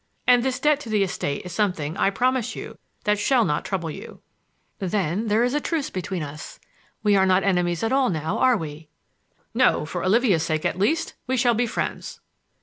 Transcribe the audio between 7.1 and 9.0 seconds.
are not enemies at all now, are we?"